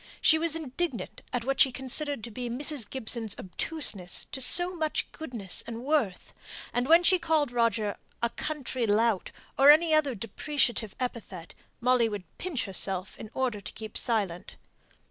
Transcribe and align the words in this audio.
She 0.19 0.39
was 0.39 0.55
indignant 0.55 1.21
at 1.31 1.45
what 1.45 1.59
she 1.59 1.71
considered 1.71 2.23
to 2.23 2.31
be 2.31 2.49
Mrs. 2.49 2.89
Gibson's 2.89 3.37
obtuseness 3.37 4.25
to 4.31 4.41
so 4.41 4.73
much 4.75 5.05
goodness 5.11 5.63
and 5.67 5.83
worth; 5.83 6.33
and 6.73 6.87
when 6.89 7.03
she 7.03 7.19
called 7.19 7.51
Roger 7.51 7.95
"a 8.19 8.31
country 8.31 8.87
lout," 8.87 9.29
or 9.59 9.69
any 9.69 9.93
other 9.93 10.15
depreciative 10.15 10.95
epithet, 10.99 11.53
Molly 11.81 12.09
would 12.09 12.23
pinch 12.39 12.65
herself 12.65 13.15
in 13.19 13.29
order 13.35 13.61
to 13.61 13.73
keep 13.73 13.95
silent. 13.95 14.55